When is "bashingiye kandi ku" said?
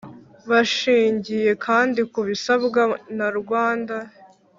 0.49-2.19